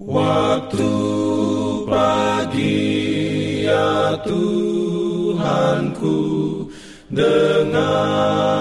Waktu 0.00 0.88
pagi 1.84 2.88
ya 3.68 4.16
Tuhanku 4.24 6.16
Dengarlah 7.12 8.59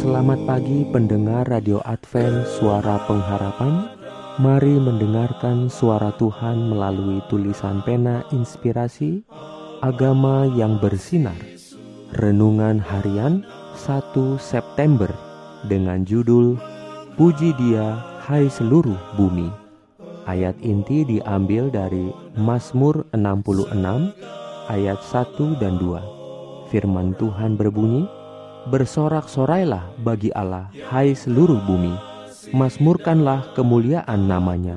Selamat 0.00 0.40
pagi 0.48 0.88
pendengar 0.88 1.44
Radio 1.44 1.84
Advent 1.84 2.48
Suara 2.56 3.04
Pengharapan. 3.04 3.84
Mari 4.40 4.80
mendengarkan 4.80 5.68
suara 5.68 6.08
Tuhan 6.16 6.72
melalui 6.72 7.20
tulisan 7.28 7.84
pena 7.84 8.24
inspirasi 8.32 9.20
Agama 9.84 10.48
yang 10.56 10.80
bersinar. 10.80 11.36
Renungan 12.16 12.80
harian 12.80 13.44
1 13.76 14.40
September 14.40 15.12
Dengan 15.68 16.08
judul 16.08 16.56
Puji 17.20 17.52
dia 17.60 18.00
hai 18.24 18.48
seluruh 18.48 18.96
bumi. 19.20 19.52
Ayat 20.24 20.56
inti 20.64 21.04
diambil 21.04 21.68
dari 21.68 22.08
Mazmur 22.40 23.04
66 23.12 23.68
ayat 24.64 24.96
1 24.96 25.60
dan 25.60 25.76
2 25.76 26.72
Firman 26.72 27.12
Tuhan 27.20 27.60
berbunyi 27.60 28.08
Bersorak-sorailah 28.68 29.96
bagi 30.04 30.28
Allah, 30.36 30.68
hai 30.92 31.16
seluruh 31.16 31.64
bumi. 31.64 31.96
Masmurkanlah 32.52 33.56
kemuliaan 33.56 34.28
namanya. 34.28 34.76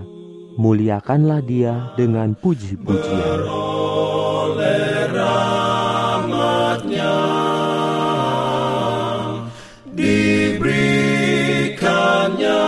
Muliakanlah 0.55 1.43
dia 1.43 1.91
dengan 1.99 2.31
puji-pujian. 2.37 3.43
diberikannya 9.93 12.65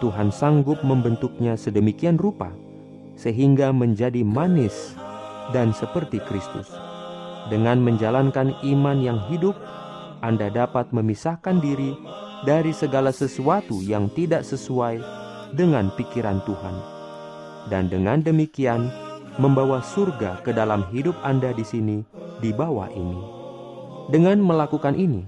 Tuhan 0.01 0.33
sanggup 0.33 0.81
membentuknya 0.81 1.53
sedemikian 1.53 2.17
rupa 2.17 2.49
sehingga 3.13 3.69
menjadi 3.69 4.25
manis 4.25 4.97
dan 5.53 5.71
seperti 5.71 6.17
Kristus. 6.25 6.73
Dengan 7.53 7.77
menjalankan 7.79 8.57
iman 8.65 8.97
yang 8.97 9.21
hidup, 9.29 9.53
Anda 10.25 10.49
dapat 10.49 10.89
memisahkan 10.89 11.61
diri 11.61 11.93
dari 12.41 12.73
segala 12.73 13.13
sesuatu 13.13 13.77
yang 13.85 14.09
tidak 14.17 14.41
sesuai 14.41 14.97
dengan 15.53 15.93
pikiran 15.93 16.41
Tuhan. 16.49 16.75
Dan 17.69 17.93
dengan 17.93 18.25
demikian, 18.25 18.89
membawa 19.37 19.85
surga 19.85 20.41
ke 20.41 20.51
dalam 20.51 20.83
hidup 20.89 21.13
Anda 21.21 21.53
di 21.53 21.61
sini, 21.61 22.01
di 22.41 22.49
bawah 22.49 22.89
ini. 22.89 23.40
Dengan 24.09 24.41
melakukan 24.41 24.97
ini, 24.97 25.27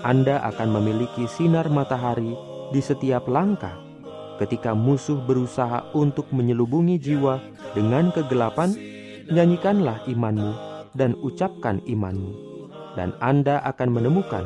Anda 0.00 0.40
akan 0.48 0.80
memiliki 0.80 1.28
sinar 1.28 1.68
matahari 1.68 2.32
di 2.72 2.80
setiap 2.80 3.28
langkah. 3.28 3.76
Ketika 4.40 4.72
musuh 4.72 5.20
berusaha 5.24 5.92
untuk 5.92 6.28
menyelubungi 6.32 6.96
jiwa 7.00 7.40
dengan 7.76 8.12
kegelapan, 8.12 8.72
nyanyikanlah 9.28 10.04
imanmu 10.08 10.52
dan 10.96 11.12
ucapkan 11.20 11.84
imanmu. 11.84 12.32
Dan 12.96 13.12
Anda 13.20 13.60
akan 13.68 13.92
menemukan 13.92 14.44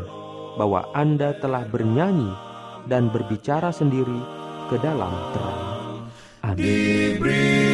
bahwa 0.59 0.91
Anda 0.95 1.39
telah 1.39 1.63
bernyanyi 1.71 2.35
dan 2.91 3.11
berbicara 3.15 3.71
sendiri 3.71 4.19
ke 4.67 4.77
dalam 4.83 5.15
terang. 5.35 5.63
Amin. 6.43 7.70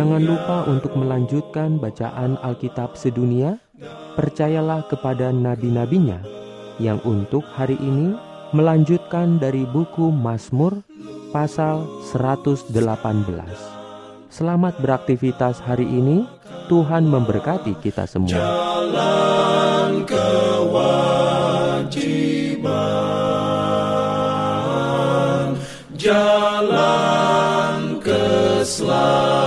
Jangan 0.00 0.24
lupa 0.24 0.64
untuk 0.64 0.96
melanjutkan 0.96 1.76
bacaan 1.76 2.40
Alkitab 2.40 2.96
sedunia. 2.96 3.60
Percayalah 4.16 4.88
kepada 4.88 5.28
nabi-nabinya 5.28 6.24
yang 6.80 7.04
untuk 7.04 7.44
hari 7.44 7.76
ini 7.76 8.16
melanjutkan 8.56 9.36
dari 9.36 9.68
buku 9.68 10.08
Mazmur 10.08 10.80
pasal 11.36 11.84
118. 12.16 12.72
Selamat 14.32 14.80
beraktivitas 14.80 15.60
hari 15.60 15.84
ini. 15.84 16.24
Tuhan 16.72 17.04
memberkati 17.04 17.76
kita 17.84 18.08
semua. 18.08 18.40
jalan 18.40 20.08
kewajiban 20.08 21.12
jalan 25.92 27.20
keselamatan 28.00 29.39